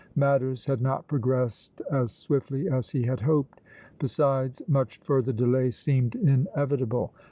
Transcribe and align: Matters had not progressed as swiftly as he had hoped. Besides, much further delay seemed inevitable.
Matters 0.15 0.65
had 0.65 0.81
not 0.81 1.07
progressed 1.07 1.79
as 1.91 2.11
swiftly 2.11 2.67
as 2.67 2.89
he 2.89 3.03
had 3.03 3.19
hoped. 3.21 3.61
Besides, 3.99 4.63
much 4.67 4.97
further 5.03 5.31
delay 5.31 5.69
seemed 5.69 6.15
inevitable. 6.15 7.13